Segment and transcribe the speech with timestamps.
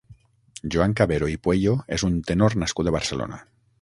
[0.75, 3.39] Joan Cabero i Pueyo és un tenor nascut a Barcelona.